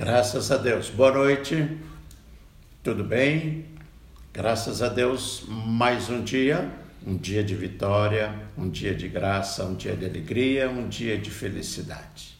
[0.00, 0.88] Graças a Deus.
[0.88, 1.76] Boa noite.
[2.82, 3.66] Tudo bem?
[4.32, 6.72] Graças a Deus, mais um dia,
[7.06, 11.30] um dia de vitória, um dia de graça, um dia de alegria, um dia de
[11.30, 12.34] felicidade.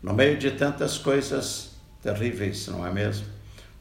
[0.00, 3.26] No meio de tantas coisas terríveis, não é mesmo?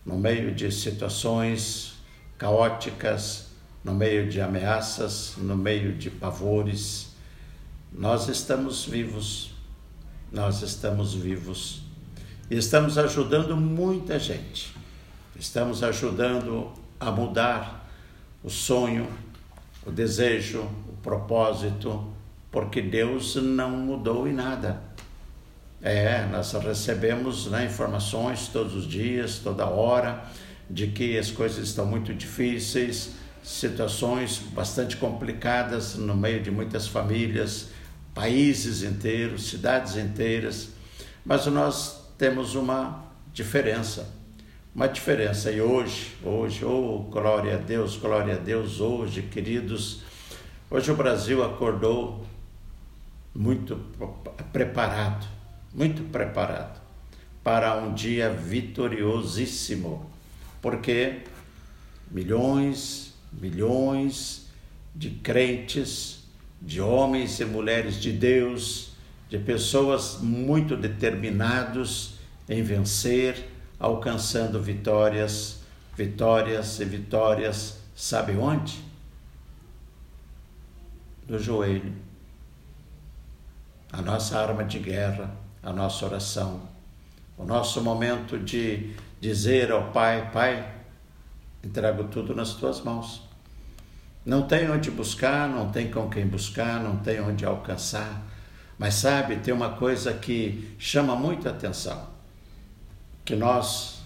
[0.03, 1.93] No meio de situações
[2.39, 3.49] caóticas,
[3.83, 7.11] no meio de ameaças, no meio de pavores,
[7.91, 9.53] nós estamos vivos.
[10.31, 11.80] Nós estamos vivos
[12.57, 14.73] estamos ajudando muita gente.
[15.39, 17.89] Estamos ajudando a mudar
[18.43, 19.07] o sonho,
[19.85, 22.11] o desejo, o propósito,
[22.51, 24.81] porque Deus não mudou em nada.
[25.81, 30.23] É, nós recebemos né, informações todos os dias, toda hora,
[30.69, 33.11] de que as coisas estão muito difíceis,
[33.41, 37.69] situações bastante complicadas no meio de muitas famílias,
[38.13, 40.69] países inteiros, cidades inteiras,
[41.25, 43.03] mas nós temos uma
[43.33, 44.07] diferença.
[44.75, 45.51] Uma diferença.
[45.51, 50.03] E hoje, hoje, oh glória a Deus, glória a Deus, hoje, queridos,
[50.69, 52.23] hoje o Brasil acordou
[53.33, 53.75] muito
[54.53, 55.25] preparado,
[55.73, 56.79] muito preparado
[57.43, 60.07] para um dia vitoriosíssimo,
[60.61, 61.21] porque
[62.11, 64.45] milhões, milhões
[64.93, 66.23] de crentes,
[66.61, 68.91] de homens e mulheres de Deus,
[69.27, 75.61] de pessoas muito determinados em vencer, alcançando vitórias,
[75.95, 78.83] vitórias e vitórias, sabe onde?
[81.27, 81.93] No joelho.
[83.91, 86.61] A nossa arma de guerra, a nossa oração,
[87.37, 90.73] o nosso momento de dizer ao Pai: Pai,
[91.63, 93.21] entrego tudo nas tuas mãos.
[94.25, 98.31] Não tem onde buscar, não tem com quem buscar, não tem onde alcançar
[98.81, 102.07] mas sabe, tem uma coisa que chama muito atenção,
[103.31, 104.01] que nós,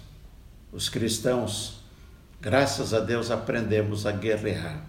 [0.71, 1.79] os cristãos,
[2.39, 4.85] graças a Deus, aprendemos a guerrear.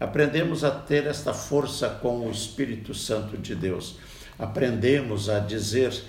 [0.00, 3.96] Aprendemos a ter esta força com o Espírito Santo de Deus.
[4.36, 6.02] Aprendemos a dizer: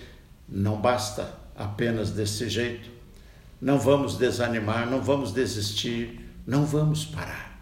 [0.50, 2.90] não basta apenas desse jeito,
[3.62, 7.62] não vamos desanimar, não vamos desistir, não vamos parar,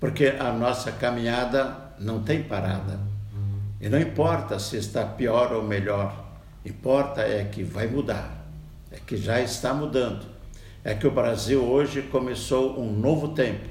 [0.00, 2.98] porque a nossa caminhada não tem parada.
[3.78, 6.24] E não importa se está pior ou melhor,
[6.64, 8.41] importa é que vai mudar,
[8.92, 10.26] é que já está mudando.
[10.84, 13.68] É que o Brasil hoje começou um novo tempo.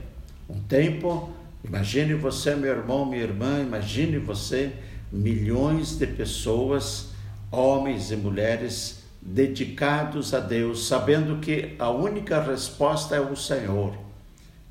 [0.49, 1.29] Um tempo,
[1.63, 4.73] imagine você, meu irmão, minha irmã, imagine você,
[5.11, 7.09] milhões de pessoas,
[7.51, 13.95] homens e mulheres, dedicados a Deus, sabendo que a única resposta é o Senhor.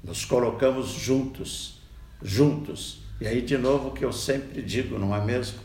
[0.03, 1.81] Nos colocamos juntos,
[2.23, 5.59] juntos e aí, de novo, o que eu sempre digo, não é mesmo?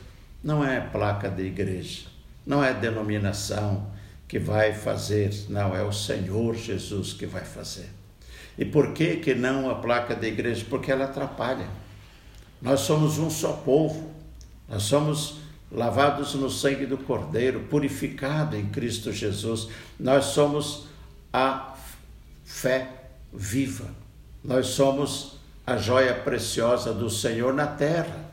[0.43, 2.01] Não é placa de igreja,
[2.45, 3.94] não é denominação
[4.27, 7.89] que vai fazer, não, é o Senhor Jesus que vai fazer.
[8.57, 10.65] E por que, que não a placa da igreja?
[10.69, 11.67] Porque ela atrapalha.
[12.61, 14.09] Nós somos um só povo,
[14.67, 15.37] nós somos
[15.71, 19.67] lavados no sangue do Cordeiro, purificado em Cristo Jesus.
[19.99, 20.87] Nós somos
[21.31, 21.75] a
[22.45, 22.89] fé
[23.33, 23.85] viva,
[24.43, 25.35] nós somos
[25.67, 28.23] a joia preciosa do Senhor na terra.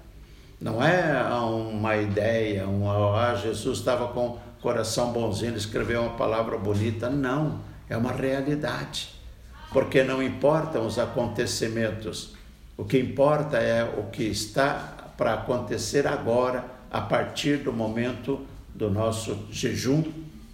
[0.60, 7.10] Não é uma ideia, um, ah, Jesus estava com coração bonzinho, escreveu uma palavra bonita.
[7.10, 9.10] Não, é uma realidade.
[9.72, 12.34] Porque não importam os acontecimentos,
[12.76, 18.40] o que importa é o que está para acontecer agora, a partir do momento
[18.74, 20.04] do nosso jejum,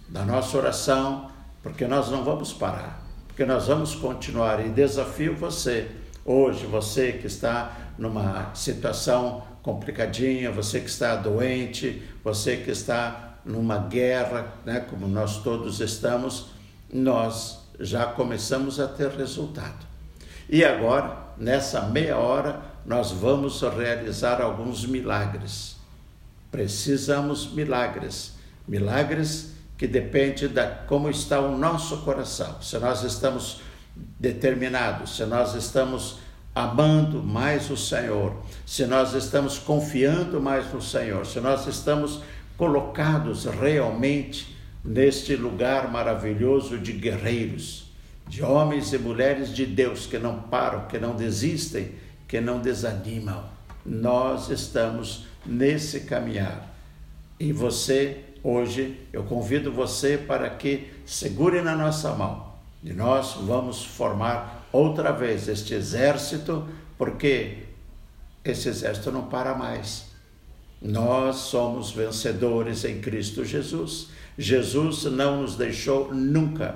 [0.07, 1.29] da nossa oração,
[1.61, 4.65] porque nós não vamos parar, porque nós vamos continuar.
[4.65, 5.89] E desafio você
[6.31, 13.79] Hoje, você que está numa situação complicadinha, você que está doente, você que está numa
[13.79, 16.51] guerra, né, como nós todos estamos,
[16.93, 19.87] nós já começamos a ter resultado.
[20.47, 25.77] E agora, nessa meia hora, nós vamos realizar alguns milagres.
[26.51, 28.33] Precisamos milagres.
[28.67, 32.61] Milagres que depende da como está o nosso coração.
[32.61, 33.61] Se nós estamos
[34.19, 36.19] determinados, se nós estamos
[36.53, 38.35] amando mais o Senhor,
[38.65, 42.21] se nós estamos confiando mais no Senhor, se nós estamos
[42.59, 44.53] colocados realmente
[44.83, 47.89] neste lugar maravilhoso de guerreiros,
[48.27, 51.93] de homens e mulheres de Deus que não param, que não desistem,
[52.27, 53.45] que não desanimam.
[53.85, 56.69] Nós estamos nesse caminhar.
[57.39, 62.49] E você, hoje, eu convido você para que segure na nossa mão
[62.83, 66.67] e nós vamos formar outra vez este exército,
[66.97, 67.59] porque
[68.43, 70.08] esse exército não para mais.
[70.81, 74.09] Nós somos vencedores em Cristo Jesus.
[74.37, 76.75] Jesus não nos deixou nunca.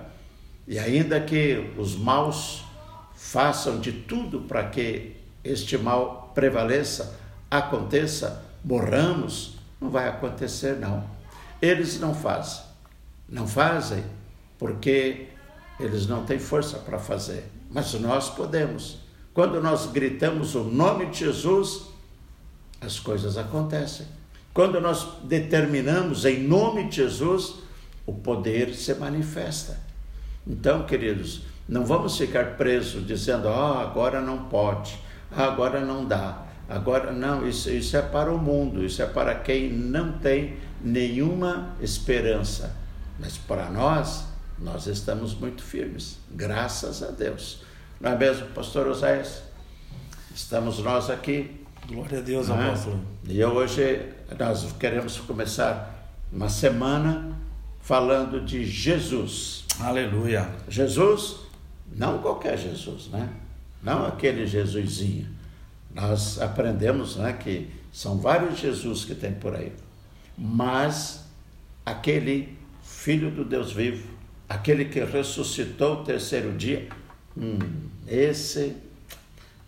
[0.68, 2.64] E ainda que os maus
[3.16, 7.18] façam de tudo para que este mal prevaleça,
[7.50, 11.04] aconteça, morramos, não vai acontecer não.
[11.62, 12.64] Eles não fazem.
[13.30, 14.04] Não fazem
[14.60, 15.28] porque
[15.80, 19.00] eles não têm força para fazer, mas nós podemos.
[19.34, 21.93] Quando nós gritamos o nome de Jesus,
[22.86, 24.06] as coisas acontecem.
[24.54, 27.56] Quando nós determinamos em nome de Jesus,
[28.06, 29.80] o poder se manifesta.
[30.46, 35.00] Então, queridos, não vamos ficar presos dizendo, ah, oh, agora não pode,
[35.32, 39.36] ah, agora não dá, agora não, isso, isso é para o mundo, isso é para
[39.36, 42.76] quem não tem nenhuma esperança.
[43.20, 44.26] Mas para nós,
[44.60, 47.64] nós estamos muito firmes, graças a Deus.
[48.00, 49.42] Não é mesmo, pastor Oséias?
[50.36, 52.54] Estamos nós aqui Glória a Deus, é?
[52.54, 53.00] apóstolo.
[53.28, 54.10] E hoje
[54.40, 57.38] nós queremos começar uma semana
[57.82, 59.66] falando de Jesus.
[59.80, 60.50] Aleluia.
[60.70, 61.42] Jesus,
[61.94, 63.30] não qualquer Jesus, né?
[63.82, 65.28] Não aquele Jesusinho.
[65.94, 69.74] Nós aprendemos né, que são vários Jesus que tem por aí.
[70.38, 71.26] Mas
[71.86, 74.08] aquele Filho do Deus vivo,
[74.48, 76.88] aquele que ressuscitou o terceiro dia,
[77.36, 77.60] hum,
[78.08, 78.76] esse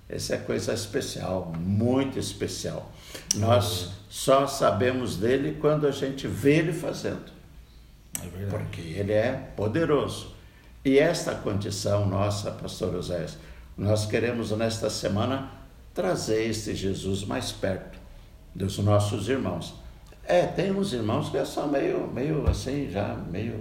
[0.07, 2.92] essa é coisa especial, muito especial.
[3.36, 7.34] Nós só sabemos dele quando a gente vê ele fazendo.
[8.24, 8.50] É verdade.
[8.50, 10.34] Porque ele é poderoso.
[10.84, 13.25] E esta condição nossa, pastor José,
[13.75, 15.52] nós queremos nesta semana
[15.94, 17.98] trazer este Jesus mais perto
[18.54, 19.74] dos nossos irmãos.
[20.24, 23.60] É, tem uns irmãos que são meio, meio assim, já meio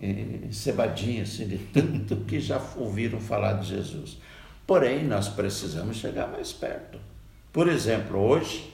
[0.00, 4.18] encebadinhos, assim, de tanto que já ouviram falar de Jesus.
[4.66, 6.98] Porém, nós precisamos chegar mais perto.
[7.52, 8.72] Por exemplo, hoje,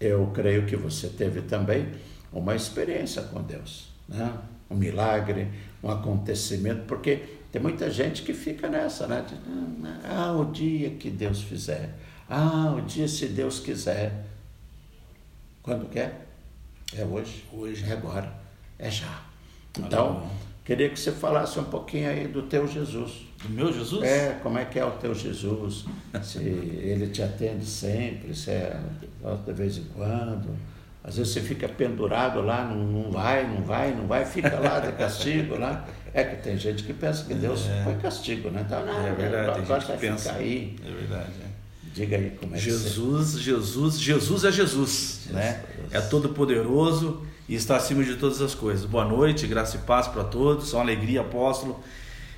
[0.00, 1.88] eu creio que você teve também
[2.32, 4.32] uma experiência com Deus, né?
[4.68, 5.48] um milagre,
[5.82, 7.22] um acontecimento, porque
[7.52, 9.24] tem muita gente que fica nessa, né?
[10.04, 11.94] ah, o dia que Deus fizer,
[12.28, 14.24] ah, o dia se Deus quiser.
[15.62, 16.26] Quando quer?
[16.96, 17.44] É hoje.
[17.52, 17.84] Hoje.
[17.88, 18.32] É agora.
[18.78, 19.22] É já.
[19.78, 20.28] Então,
[20.64, 23.26] queria que você falasse um pouquinho aí do teu Jesus.
[23.42, 24.02] Do meu Jesus?
[24.02, 25.84] É, como é que é o teu Jesus?
[26.22, 28.80] Se ele te atende sempre, se é
[29.44, 30.56] de vez em quando.
[31.02, 34.80] Às vezes você fica pendurado lá, não, não vai, não vai, não vai, fica lá
[34.80, 35.86] de castigo lá.
[36.14, 37.82] É que tem gente que pensa que Deus é.
[37.84, 38.64] foi castigo, né?
[38.64, 40.76] Então, não, é verdade, tem gente que pensa aí.
[40.82, 41.30] É verdade.
[41.42, 41.54] É.
[41.92, 45.62] Diga aí como é Jesus, que Jesus, Jesus é Jesus, Jesus né?
[45.92, 48.84] É todo poderoso e está acima de todas as coisas.
[48.84, 50.72] Boa noite, graça e paz para todos.
[50.72, 51.82] É uma alegria, apóstolo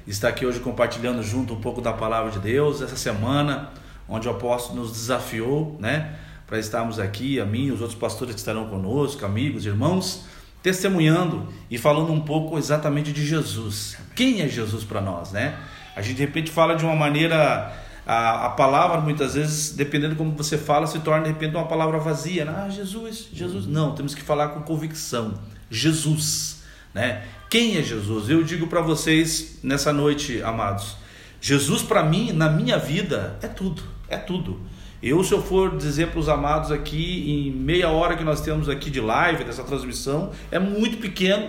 [0.06, 3.70] estar aqui hoje compartilhando junto um pouco da palavra de Deus, essa semana
[4.08, 6.14] onde o apóstolo nos desafiou, né,
[6.46, 10.24] para estarmos aqui, a mim os outros pastores que estarão conosco, amigos, irmãos,
[10.62, 13.96] testemunhando e falando um pouco exatamente de Jesus.
[14.14, 15.58] Quem é Jesus para nós, né?
[15.96, 17.72] A gente de repente fala de uma maneira
[18.06, 21.98] a, a palavra muitas vezes, dependendo como você fala, se torna de repente uma palavra
[21.98, 22.44] vazia.
[22.44, 22.54] Né?
[22.56, 23.66] Ah, Jesus, Jesus.
[23.66, 25.34] Não, temos que falar com convicção.
[25.68, 26.62] Jesus,
[26.94, 27.24] né?
[27.50, 28.30] Quem é Jesus?
[28.30, 30.96] Eu digo para vocês nessa noite, amados,
[31.40, 34.60] Jesus para mim, na minha vida, é tudo, é tudo.
[35.02, 38.68] Eu, se eu for dizer para os amados aqui, em meia hora que nós temos
[38.68, 41.48] aqui de live, dessa transmissão, é muito pequeno,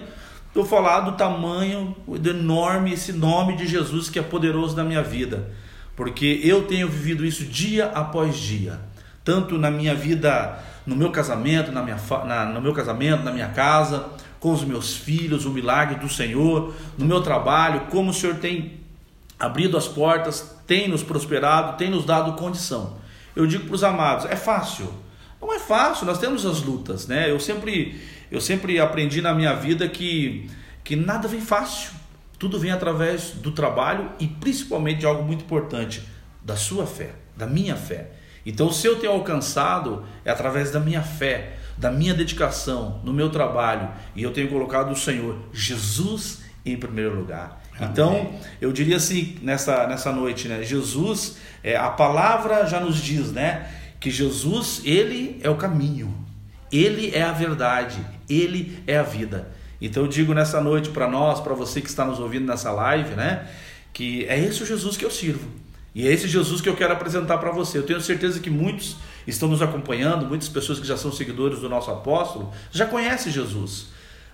[0.53, 5.03] eu falar do tamanho, do enorme, esse nome de Jesus que é poderoso na minha
[5.03, 5.51] vida.
[5.97, 8.79] Porque eu tenho vivido isso dia após dia.
[9.25, 13.47] Tanto na minha vida, no meu casamento, na minha, na, no meu casamento, na minha
[13.47, 14.05] casa,
[14.39, 18.79] com os meus filhos, o milagre do Senhor, no meu trabalho, como o Senhor tem
[19.39, 22.97] abrido as portas, tem nos prosperado, tem nos dado condição.
[23.35, 24.93] Eu digo para os amados, é fácil.
[25.41, 27.29] Não é fácil, nós temos as lutas, né?
[27.29, 27.99] Eu sempre,
[28.31, 30.47] eu sempre aprendi na minha vida que,
[30.83, 31.96] que nada vem fácil.
[32.39, 36.03] Tudo vem através do trabalho e principalmente de algo muito importante,
[36.43, 38.11] da sua fé, da minha fé.
[38.45, 43.29] Então, se eu tenho alcançado, é através da minha fé, da minha dedicação no meu
[43.29, 47.61] trabalho e eu tenho colocado o Senhor Jesus em primeiro lugar.
[47.75, 47.91] Amém.
[47.91, 50.63] Então, eu diria assim nessa, nessa noite, né?
[50.63, 53.69] Jesus, é, a palavra já nos diz, né?
[53.99, 56.13] Que Jesus, ele é o caminho,
[56.71, 59.51] ele é a verdade, ele é a vida.
[59.81, 63.15] Então eu digo nessa noite para nós, para você que está nos ouvindo nessa live,
[63.15, 63.47] né?
[63.93, 65.47] Que é esse o Jesus que eu sirvo.
[65.93, 67.77] E é esse Jesus que eu quero apresentar para você.
[67.77, 71.69] Eu tenho certeza que muitos estão nos acompanhando, muitas pessoas que já são seguidores do
[71.69, 73.87] nosso apóstolo já conhecem Jesus.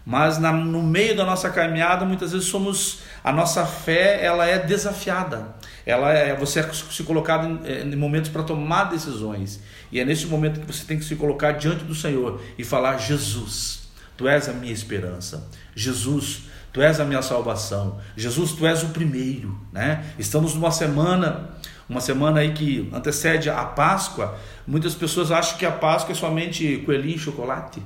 [0.05, 4.59] Mas na, no meio da nossa caminhada, muitas vezes somos a nossa fé ela é
[4.59, 5.55] desafiada.
[5.85, 9.62] Ela é você é se colocado em, eh, em momentos para tomar decisões.
[9.91, 12.97] E é nesse momento que você tem que se colocar diante do Senhor e falar
[12.97, 13.82] Jesus.
[14.17, 15.50] Tu és a minha esperança.
[15.75, 18.00] Jesus, tu és a minha salvação.
[18.15, 20.05] Jesus, tu és o primeiro, né?
[20.17, 21.50] Estamos numa semana,
[21.87, 24.37] uma semana aí que antecede a Páscoa.
[24.65, 27.81] Muitas pessoas acham que a Páscoa é somente coelhinho e chocolate.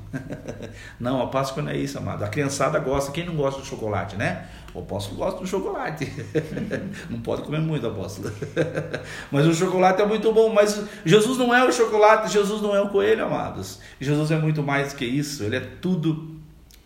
[0.99, 2.23] não, a Páscoa não é isso, amado.
[2.23, 3.11] A criançada gosta.
[3.11, 4.45] Quem não gosta de chocolate, né?
[4.73, 6.11] O apóstolo gosta do chocolate.
[7.09, 8.31] não pode comer muito, apóstolo.
[9.31, 10.53] mas o chocolate é muito bom.
[10.53, 13.79] Mas Jesus não é o chocolate, Jesus não é o coelho, amados.
[13.99, 15.43] Jesus é muito mais que isso.
[15.43, 16.35] Ele é tudo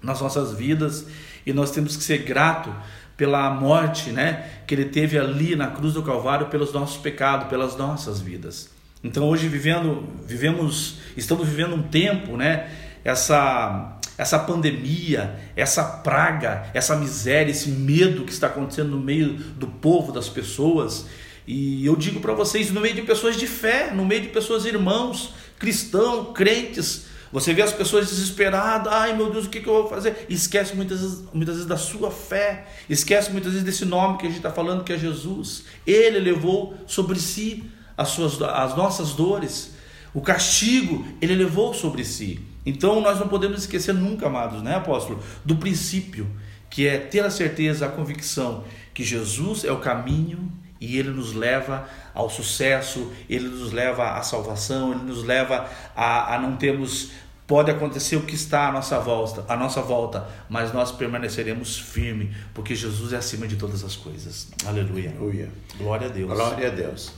[0.01, 1.05] nas nossas vidas
[1.45, 2.73] e nós temos que ser grato
[3.21, 7.77] pela morte, né, que ele teve ali na cruz do Calvário pelos nossos pecados, pelas
[7.77, 8.71] nossas vidas.
[9.03, 12.67] Então hoje vivendo, vivemos, estamos vivendo um tempo, né,
[13.05, 19.67] essa essa pandemia, essa praga, essa miséria, esse medo que está acontecendo no meio do
[19.67, 21.05] povo, das pessoas.
[21.45, 24.65] E eu digo para vocês, no meio de pessoas de fé, no meio de pessoas
[24.65, 29.73] irmãos, cristãos, crentes, você vê as pessoas desesperadas, ai meu Deus, o que, que eu
[29.73, 30.25] vou fazer?
[30.27, 34.25] E esquece muitas vezes, muitas vezes da sua fé, esquece muitas vezes desse nome que
[34.25, 35.63] a gente está falando, que é Jesus.
[35.87, 37.63] Ele levou sobre si
[37.97, 39.75] as, suas, as nossas dores,
[40.13, 42.41] o castigo, ele levou sobre si.
[42.65, 46.27] Então nós não podemos esquecer nunca, amados, né, apóstolo, do princípio,
[46.69, 51.33] que é ter a certeza, a convicção que Jesus é o caminho e ele nos
[51.33, 57.11] leva ao sucesso, ele nos leva à salvação, ele nos leva a, a não termos
[57.51, 62.33] Pode acontecer o que está à nossa volta, à nossa volta, mas nós permaneceremos firmes,
[62.53, 64.47] porque Jesus é acima de todas as coisas.
[64.65, 65.09] Aleluia.
[65.09, 65.51] Aleluia.
[65.77, 66.31] Glória a Deus.
[66.31, 67.11] Glória a Deus.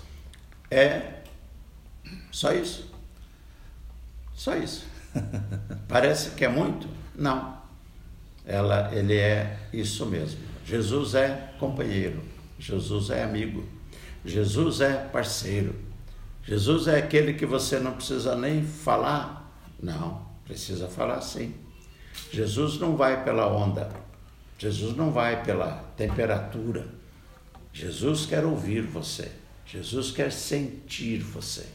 [0.72, 1.20] É
[2.32, 2.92] só isso.
[4.34, 4.88] Só isso.
[5.88, 6.88] Parece que é muito?
[7.16, 7.56] Não.
[8.44, 10.40] Ela, ele é isso mesmo.
[10.66, 12.24] Jesus é companheiro.
[12.64, 13.64] Jesus é amigo.
[14.26, 15.76] Jesus é parceiro.
[16.44, 19.44] Jesus é aquele que você não precisa nem falar
[19.84, 21.54] não, precisa falar sim.
[22.32, 23.92] Jesus não vai pela onda,
[24.58, 26.88] Jesus não vai pela temperatura.
[27.74, 29.30] Jesus quer ouvir você,
[29.66, 31.66] Jesus quer sentir você.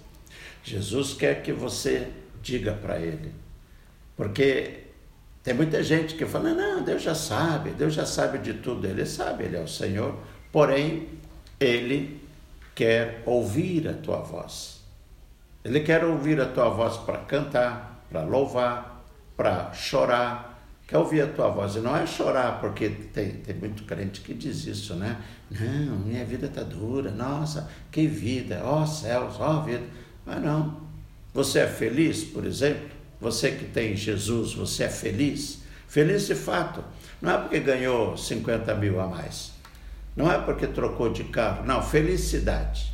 [0.64, 2.08] Jesus quer que você
[2.42, 3.32] diga para Ele.
[4.16, 4.84] Porque
[5.42, 8.86] tem muita gente que fala: não, Deus já sabe, Deus já sabe de tudo.
[8.86, 10.18] Ele sabe, Ele é o Senhor,
[10.52, 11.08] porém,
[11.58, 12.20] Ele
[12.74, 14.80] quer ouvir a tua voz.
[15.64, 19.04] Ele quer ouvir a tua voz para cantar, para louvar,
[19.36, 20.62] para chorar.
[20.86, 21.76] Quer ouvir a tua voz?
[21.76, 25.20] E não é chorar, porque tem, tem muito crente que diz isso, né?
[25.50, 29.84] Não, minha vida está dura, nossa, que vida, ó céus, ó vida.
[30.24, 30.80] Mas não.
[31.34, 32.88] Você é feliz, por exemplo?
[33.20, 35.62] Você que tem Jesus, você é feliz?
[35.86, 36.82] Feliz de fato.
[37.20, 39.57] Não é porque ganhou 50 mil a mais.
[40.18, 41.64] Não é porque trocou de carro.
[41.64, 42.92] Não, felicidade.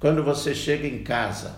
[0.00, 1.54] Quando você chega em casa,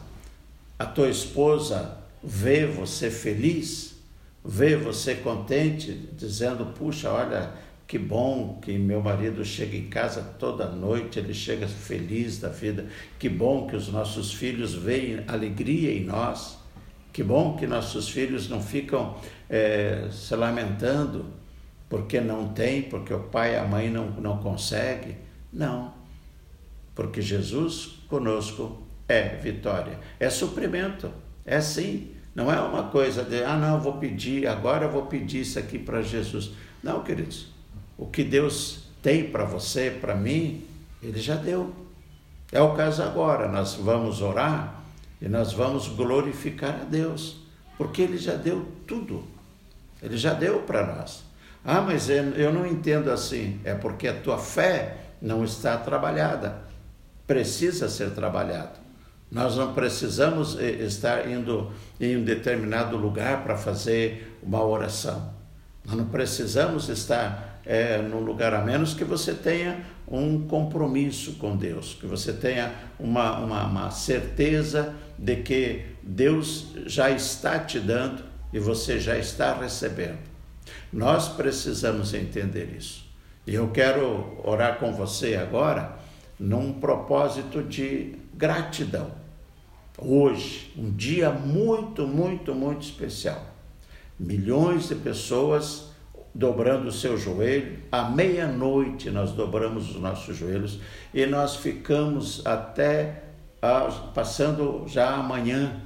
[0.79, 3.97] a tua esposa vê você feliz,
[4.45, 7.55] vê você contente, dizendo: puxa, olha
[7.87, 12.85] que bom que meu marido chega em casa toda noite, ele chega feliz da vida.
[13.19, 16.59] Que bom que os nossos filhos veem alegria em nós.
[17.15, 19.17] Que bom que nossos filhos não ficam
[19.49, 21.39] é, se lamentando
[21.89, 25.17] porque não tem, porque o pai e a mãe não, não conseguem.
[25.53, 25.93] Não,
[26.95, 31.11] porque Jesus conosco é vitória, é suprimento.
[31.47, 32.13] É assim.
[32.35, 36.03] Não é uma coisa de, ah, não, vou pedir, agora vou pedir isso aqui para
[36.03, 36.53] Jesus.
[36.83, 37.49] Não, queridos.
[37.97, 40.65] O que Deus tem para você, para mim,
[41.03, 41.75] Ele já deu.
[42.53, 43.49] É o caso agora.
[43.49, 44.83] Nós vamos orar
[45.21, 47.39] e nós vamos glorificar a Deus,
[47.77, 49.25] porque Ele já deu tudo.
[50.01, 51.25] Ele já deu para nós.
[51.65, 53.61] Ah, mas eu não entendo assim.
[53.65, 56.63] É porque a tua fé não está trabalhada.
[57.27, 58.75] Precisa ser trabalhada.
[59.31, 65.35] Nós não precisamos eh, estar indo em um determinado lugar para fazer uma oração.
[65.85, 71.55] Nós não precisamos estar é, num lugar a menos que você tenha um compromisso com
[71.55, 78.25] Deus, que você tenha uma, uma, uma certeza de que Deus já está te dando
[78.53, 80.28] e você já está recebendo.
[80.93, 83.05] Nós precisamos entender isso.
[83.47, 85.97] E eu quero orar com você agora
[86.39, 89.11] num propósito de gratidão.
[89.97, 93.45] Hoje, um dia muito, muito, muito especial.
[94.19, 95.89] Milhões de pessoas
[96.35, 97.79] dobrando o seu joelho.
[97.91, 100.79] À meia-noite nós dobramos os nossos joelhos
[101.13, 103.25] e nós ficamos até
[104.15, 105.83] passando já amanhã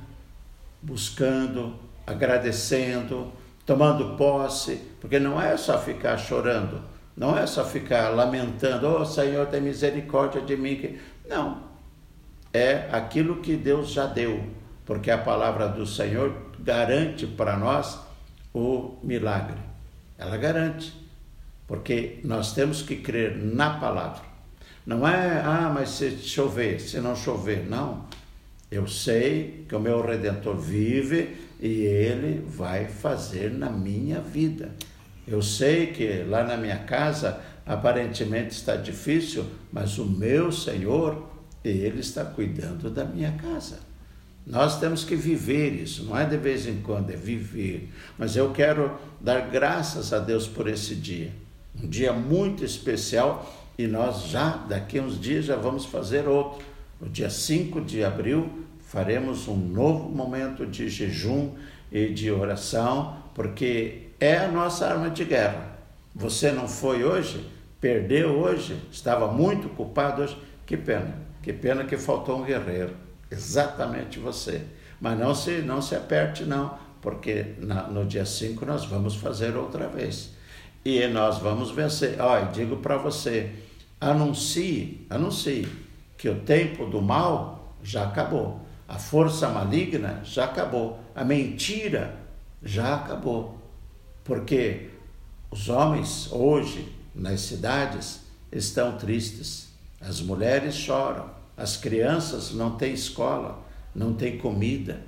[0.82, 1.74] buscando,
[2.06, 3.32] agradecendo,
[3.64, 6.80] tomando posse, porque não é só ficar chorando,
[7.16, 10.98] não é só ficar lamentando, oh Senhor, tem misericórdia de mim.
[11.28, 11.62] Não,
[12.52, 14.44] é aquilo que Deus já deu,
[14.84, 17.98] porque a palavra do Senhor garante para nós
[18.52, 19.58] o milagre.
[20.18, 20.92] Ela garante,
[21.66, 24.22] porque nós temos que crer na palavra.
[24.84, 28.04] Não é, ah, mas se chover, se não chover, não.
[28.72, 34.70] Eu sei que o meu redentor vive e ele vai fazer na minha vida.
[35.28, 41.30] Eu sei que lá na minha casa aparentemente está difícil, mas o meu Senhor,
[41.62, 43.80] ele está cuidando da minha casa.
[44.46, 47.90] Nós temos que viver isso, não é de vez em quando, é viver.
[48.18, 51.30] Mas eu quero dar graças a Deus por esse dia.
[51.78, 56.64] Um dia muito especial e nós já, daqui a uns dias, já vamos fazer outro.
[56.98, 58.61] No dia 5 de abril,
[58.92, 61.52] faremos um novo momento de jejum
[61.90, 65.78] e de oração, porque é a nossa arma de guerra.
[66.14, 67.42] Você não foi hoje,
[67.80, 70.36] perdeu hoje, estava muito culpado hoje.
[70.66, 72.94] Que pena, que pena que faltou um guerreiro.
[73.30, 74.60] Exatamente você.
[75.00, 79.56] Mas não se, não se aperte, não, porque na, no dia 5 nós vamos fazer
[79.56, 80.34] outra vez.
[80.84, 82.20] E nós vamos vencer.
[82.20, 83.52] Olha, digo para você,
[83.98, 85.66] anuncie, anuncie
[86.18, 88.60] que o tempo do mal já acabou.
[88.88, 91.00] A força maligna já acabou.
[91.14, 92.16] A mentira
[92.62, 93.58] já acabou.
[94.24, 94.90] Porque
[95.50, 98.20] os homens hoje nas cidades
[98.50, 99.72] estão tristes.
[100.00, 105.00] As mulheres choram, as crianças não têm escola, não têm comida.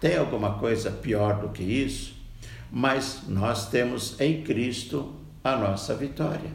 [0.00, 2.14] Tem alguma coisa pior do que isso?
[2.70, 6.50] Mas nós temos em Cristo a nossa vitória.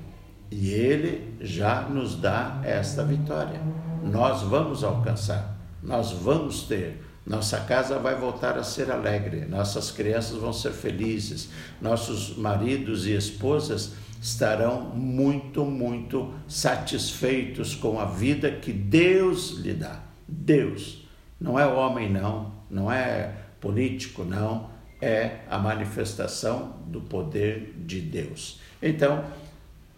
[0.51, 3.61] E Ele já nos dá esta vitória.
[4.03, 10.38] Nós vamos alcançar, nós vamos ter nossa casa vai voltar a ser alegre, nossas crianças
[10.38, 18.74] vão ser felizes, nossos maridos e esposas estarão muito, muito satisfeitos com a vida que
[18.74, 20.01] Deus lhe dá.
[20.27, 21.07] Deus.
[21.39, 23.31] Não é homem, não, não é
[23.62, 28.59] político, não, é a manifestação do poder de Deus.
[28.81, 29.24] Então,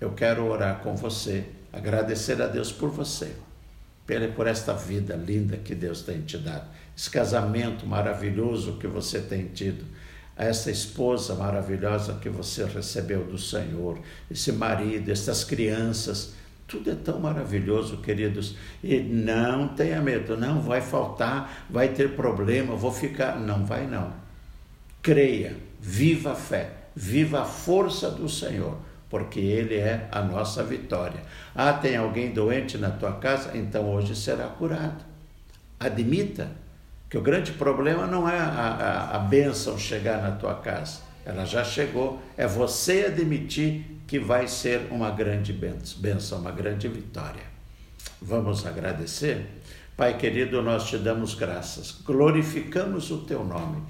[0.01, 3.35] eu quero orar com você, agradecer a Deus por você,
[4.35, 6.67] por esta vida linda que Deus tem te dado.
[6.95, 9.85] Esse casamento maravilhoso que você tem tido,
[10.35, 16.33] essa esposa maravilhosa que você recebeu do Senhor, esse marido, essas crianças,
[16.71, 18.55] tudo é tão maravilhoso, queridos.
[18.81, 23.37] E não tenha medo, não vai faltar, vai ter problema, vou ficar.
[23.37, 24.13] Não vai, não.
[25.01, 28.77] Creia, viva a fé, viva a força do Senhor,
[29.11, 31.21] porque Ele é a nossa vitória.
[31.53, 33.55] Ah, tem alguém doente na tua casa?
[33.55, 35.03] Então hoje será curado.
[35.77, 36.49] Admita
[37.09, 41.43] que o grande problema não é a, a, a bênção chegar na tua casa, ela
[41.43, 47.43] já chegou, é você admitir que vai ser uma grande bênção, uma grande vitória.
[48.21, 49.45] Vamos agradecer?
[49.97, 53.83] Pai querido, nós te damos graças, glorificamos o teu nome.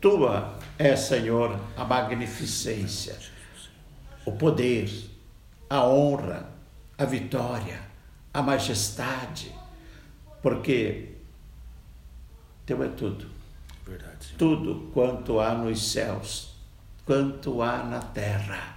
[0.00, 3.16] Tua é, Senhor, a magnificência,
[4.28, 4.90] o poder,
[5.68, 6.48] a honra,
[6.96, 7.80] a vitória,
[8.32, 9.54] a majestade,
[10.42, 11.14] porque
[12.66, 13.26] teu é tudo.
[13.86, 14.38] Verdade, Senhor.
[14.38, 16.54] Tudo quanto há nos céus,
[17.04, 18.76] quanto há na terra.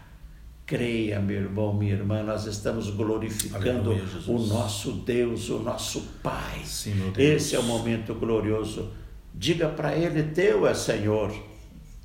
[0.66, 6.62] Creia, meu irmão, minha irmã, nós estamos glorificando Aleluia, o nosso Deus, o nosso Pai.
[6.64, 8.90] Sim, Esse é o momento glorioso.
[9.34, 11.36] Diga para Ele: Teu é, Senhor,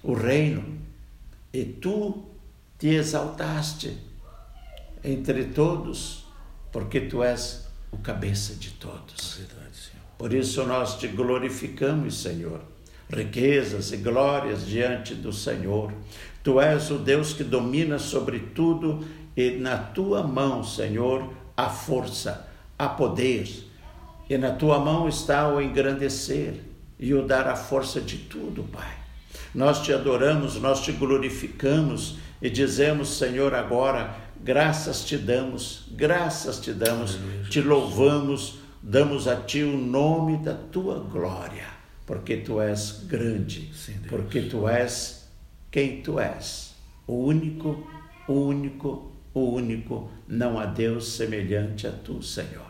[0.02, 0.64] o reino,
[1.52, 2.35] e tu
[2.78, 3.96] te exaltaste
[5.02, 6.26] entre todos,
[6.72, 9.34] porque tu és o cabeça de todos.
[9.34, 9.56] Senhor.
[10.18, 12.60] Por isso nós te glorificamos, Senhor.
[13.08, 15.92] Riquezas e glórias diante do Senhor.
[16.42, 22.48] Tu és o Deus que domina sobre tudo e na tua mão, Senhor, há força,
[22.78, 23.48] há poder.
[24.28, 26.54] E na tua mão está o engrandecer
[26.98, 28.96] e o dar a força de tudo, Pai.
[29.54, 36.72] Nós te adoramos, nós te glorificamos e dizemos, Senhor, agora, graças te damos, graças te
[36.72, 37.18] damos,
[37.50, 41.66] te louvamos damos a Ti o nome da Tua glória,
[42.06, 45.28] porque Tu és grande, Sim, porque Tu és
[45.70, 46.74] quem Tu és,
[47.06, 47.84] o único,
[48.28, 52.65] o único, o único, não há Deus semelhante a Tu, Senhor.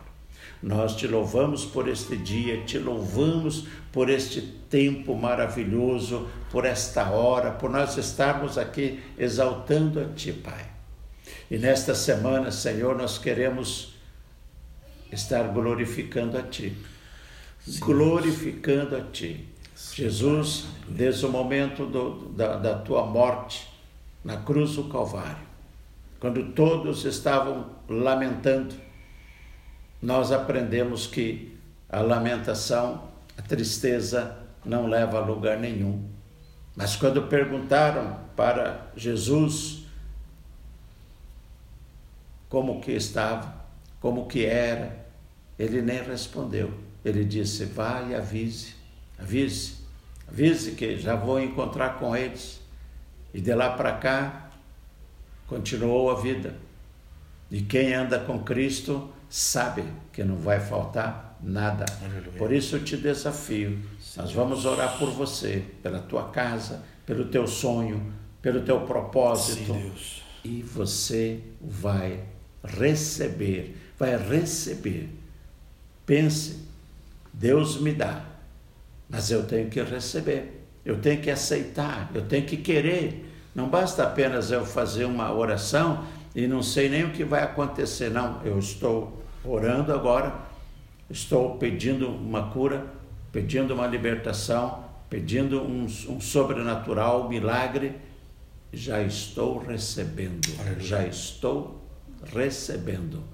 [0.66, 7.52] Nós te louvamos por este dia, te louvamos por este tempo maravilhoso, por esta hora,
[7.52, 10.66] por nós estarmos aqui exaltando a Ti, Pai.
[11.48, 13.94] E nesta semana, Senhor, nós queremos
[15.12, 16.76] estar glorificando a Ti.
[17.64, 19.46] Sim, glorificando a Ti.
[19.72, 23.68] Sim, Jesus, desde o momento do, da, da Tua morte
[24.24, 25.46] na cruz do Calvário,
[26.18, 28.85] quando todos estavam lamentando,
[30.00, 31.56] nós aprendemos que
[31.88, 36.02] a lamentação, a tristeza, não leva a lugar nenhum.
[36.74, 39.84] Mas quando perguntaram para Jesus
[42.48, 43.54] como que estava,
[44.00, 45.06] como que era,
[45.58, 46.72] ele nem respondeu.
[47.04, 48.74] Ele disse: Vá e avise,
[49.18, 49.76] avise,
[50.28, 52.60] avise que já vou encontrar com eles.
[53.32, 54.50] E de lá para cá,
[55.46, 56.54] continuou a vida.
[57.50, 61.84] E quem anda com Cristo sabe que não vai faltar nada.
[62.02, 62.38] Aleluia.
[62.38, 63.78] Por isso eu te desafio.
[64.00, 64.20] Sim.
[64.20, 69.74] Nós vamos orar por você, pela tua casa, pelo teu sonho, pelo teu propósito.
[69.74, 69.92] Sim,
[70.44, 72.20] e você vai
[72.62, 75.08] receber, vai receber.
[76.04, 76.62] Pense,
[77.32, 78.24] Deus me dá,
[79.08, 83.24] mas eu tenho que receber, eu tenho que aceitar, eu tenho que querer.
[83.54, 86.06] Não basta apenas eu fazer uma oração
[86.36, 88.42] e não sei nem o que vai acontecer, não.
[88.44, 90.34] Eu estou orando agora,
[91.08, 92.84] estou pedindo uma cura,
[93.32, 97.96] pedindo uma libertação, pedindo um, um sobrenatural, um milagre.
[98.70, 100.46] Já estou recebendo,
[100.78, 101.82] já estou
[102.34, 103.24] recebendo.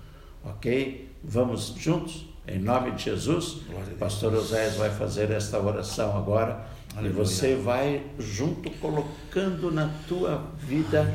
[0.45, 1.11] Ok?
[1.25, 2.25] Vamos juntos?
[2.47, 3.63] Em nome de Jesus,
[3.93, 6.65] o pastor Oséias vai fazer esta oração agora.
[6.97, 7.23] Aleluia.
[7.23, 11.13] E você vai junto colocando na tua vida,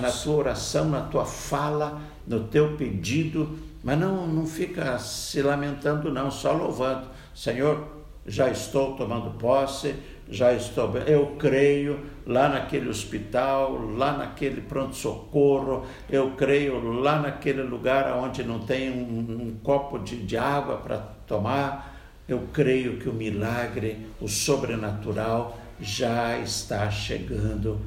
[0.00, 6.12] na tua oração, na tua fala, no teu pedido, mas não, não fica se lamentando
[6.12, 7.08] não, só louvando.
[7.34, 7.86] Senhor,
[8.26, 9.94] já estou tomando posse,
[10.28, 11.02] já estou bem.
[11.06, 18.60] Eu creio lá naquele hospital, lá naquele pronto-socorro, eu creio lá naquele lugar onde não
[18.60, 21.93] tem um, um copo de, de água para tomar.
[22.26, 27.80] Eu creio que o milagre, o sobrenatural já está chegando,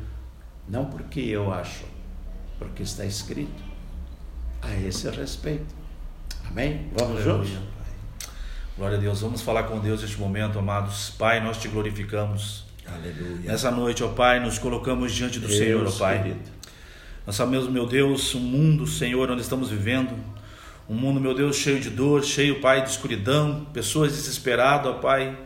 [0.68, 1.86] não porque eu acho,
[2.60, 3.64] porque está escrito
[4.62, 5.76] a esse respeito.
[6.48, 6.88] Amém?
[6.98, 7.46] Vamos Aleluia.
[7.46, 7.78] juntos?
[8.78, 9.22] Glória a Deus.
[9.22, 11.10] Vamos falar com Deus neste momento, amados.
[11.18, 12.66] Pai, nós te glorificamos.
[12.86, 13.52] Aleluia.
[13.52, 16.22] Nessa noite, ó Pai, nos colocamos diante do Deus Senhor, ó Pai.
[16.22, 16.40] Querido.
[17.26, 20.16] Nós sabemos, meu Deus, um mundo, Senhor, onde estamos vivendo.
[20.90, 25.38] Um mundo, meu Deus, cheio de dor, cheio, Pai, de escuridão, pessoas desesperadas, ó Pai.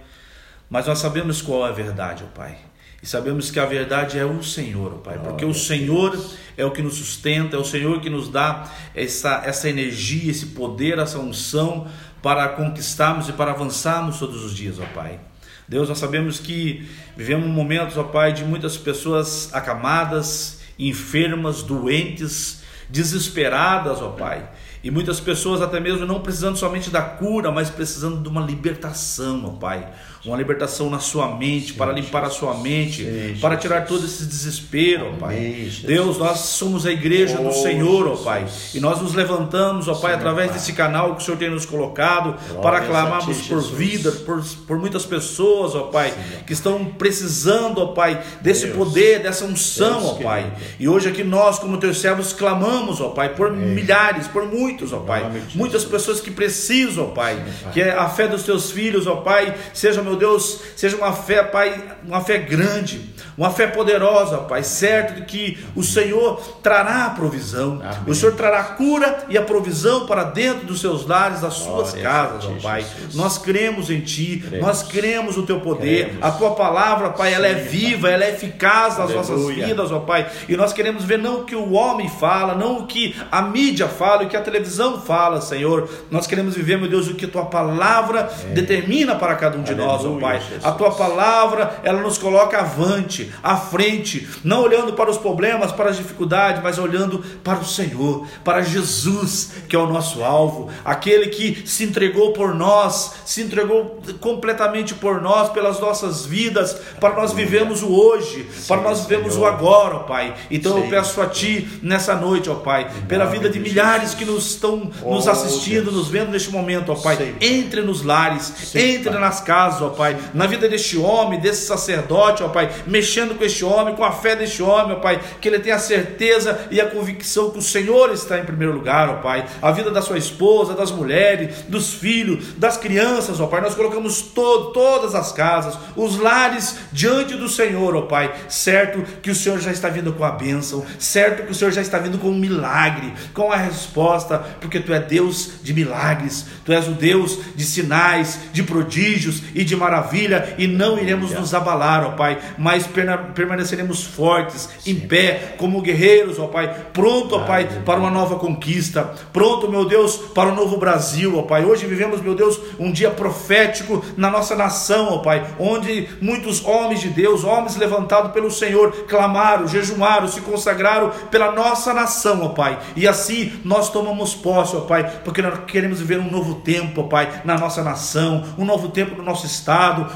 [0.69, 2.57] Mas nós sabemos qual é a verdade, ó Pai.
[3.01, 6.15] E sabemos que a verdade é o Senhor, ó Pai, porque o Senhor
[6.55, 10.47] é o que nos sustenta, é o Senhor que nos dá essa, essa energia, esse
[10.47, 11.87] poder, essa unção
[12.21, 15.19] para conquistarmos e para avançarmos todos os dias, ó Pai.
[15.67, 23.99] Deus, nós sabemos que vivemos momentos, ó Pai, de muitas pessoas acamadas, enfermas, doentes, desesperadas,
[23.99, 24.47] ó Pai.
[24.83, 29.45] E muitas pessoas até mesmo não precisando somente da cura, mas precisando de uma libertação,
[29.45, 29.91] ó Pai
[30.23, 35.13] uma libertação na sua mente, para limpar a sua mente, para tirar todo esse desespero,
[35.13, 35.71] ó Pai.
[35.83, 39.95] Deus, nós somos a igreja oh, do Senhor, ó Pai, e nós nos levantamos, ó
[39.95, 44.43] Pai, através desse canal que o Senhor tem nos colocado, para clamarmos por vida, por,
[44.67, 46.13] por muitas pessoas, ó Pai,
[46.45, 50.53] que estão precisando, ó Pai, desse poder, dessa unção, ó Pai.
[50.79, 54.99] E hoje aqui nós, como teus servos, clamamos, ó Pai, por milhares, por muitos, ó
[54.99, 59.55] Pai, muitas pessoas que precisam, ó Pai, que a fé dos teus filhos, ó Pai,
[59.73, 64.63] seja, meu meu Deus, seja uma fé, Pai, uma fé grande, uma fé poderosa, Pai,
[64.63, 67.97] certo de que o Senhor trará a provisão, Amém.
[68.07, 71.91] o Senhor trará a cura e a provisão para dentro dos seus lares, das suas
[71.93, 72.81] Glória casas, ó Pai.
[72.81, 73.15] Jesus.
[73.15, 74.67] Nós cremos em Ti, cremos.
[74.67, 76.23] nós cremos no Teu poder, cremos.
[76.23, 79.17] a Tua palavra, Pai, Sim, ela é viva, ela é eficaz nas Aleluia.
[79.17, 82.79] nossas vidas, ó Pai, e nós queremos ver não o que o homem fala, não
[82.79, 86.89] o que a mídia fala, o que a televisão fala, Senhor, nós queremos viver, meu
[86.89, 88.53] Deus, o que Tua palavra é.
[88.53, 89.91] determina para cada um de Aleluia.
[89.93, 90.41] nós nós, ó Pai.
[90.63, 95.89] A tua palavra, ela nos coloca avante, à frente, não olhando para os problemas, para
[95.89, 101.27] as dificuldades, mas olhando para o Senhor, para Jesus, que é o nosso alvo, aquele
[101.27, 107.33] que se entregou por nós, se entregou completamente por nós, pelas nossas vidas, para nós
[107.33, 110.33] vivemos o hoje, para nós vivemos o agora, ó Pai.
[110.49, 114.51] Então eu peço a Ti nessa noite, ó Pai, pela vida de milhares que nos
[114.51, 117.35] estão nos assistindo, nos vendo neste momento, ó Pai.
[117.39, 122.49] Entre nos lares, entre nas casas, ó Pai, na vida deste homem, desse sacerdote, ó
[122.49, 125.75] Pai, mexendo com este homem, com a fé deste homem, ó Pai, que ele tenha
[125.75, 129.71] a certeza e a convicção que o Senhor está em primeiro lugar, ó Pai, a
[129.71, 134.71] vida da sua esposa, das mulheres, dos filhos, das crianças, ó Pai, nós colocamos todo,
[134.71, 139.71] todas as casas, os lares diante do Senhor, ó Pai, certo que o Senhor já
[139.71, 143.13] está vindo com a bênção, certo que o Senhor já está vindo com milagre.
[143.33, 144.39] Qual é a resposta?
[144.59, 149.63] Porque tu é Deus de milagres, tu és o Deus de sinais, de prodígios e
[149.63, 152.87] de maravilha, e não iremos nos abalar, ó Pai, mas
[153.35, 159.13] permaneceremos fortes, em pé, como guerreiros, ó Pai, pronto, ó Pai, para uma nova conquista,
[159.33, 161.65] pronto, meu Deus, para o um novo Brasil, ó Pai.
[161.65, 167.01] Hoje vivemos, meu Deus, um dia profético na nossa nação, ó Pai, onde muitos homens
[167.01, 172.77] de Deus, homens levantados pelo Senhor, clamaram, jejuaram, se consagraram pela nossa nação, ó Pai.
[172.95, 177.03] E assim nós tomamos posse, ó Pai, porque nós queremos viver um novo tempo, ó
[177.05, 179.70] Pai, na nossa nação, um novo tempo no nosso estado,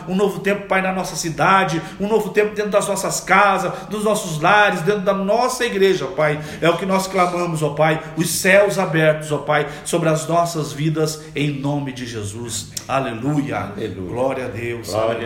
[0.08, 4.04] um novo tempo, Pai, na nossa cidade, um novo tempo dentro das nossas casas, dos
[4.04, 6.40] nossos lares, dentro da nossa igreja, Pai.
[6.62, 10.72] É o que nós clamamos, ó Pai, os céus abertos, ó Pai, sobre as nossas
[10.72, 12.72] vidas, em nome de Jesus.
[12.88, 13.72] Aleluia.
[13.76, 14.10] Aleluia.
[14.10, 14.90] Glória a Deus.
[14.90, 15.24] Glória